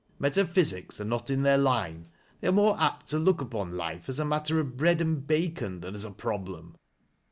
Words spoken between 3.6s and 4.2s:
life as